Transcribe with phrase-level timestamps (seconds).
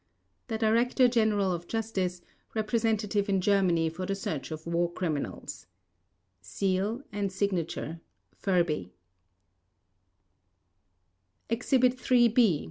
[0.47, 2.23] The Director General of Justice
[2.55, 5.67] Representative in Germany for the Search of War Criminals,
[6.41, 7.99] (Seal) /s/
[8.35, 8.93] FURBY
[11.51, 12.57] Exhibit III B.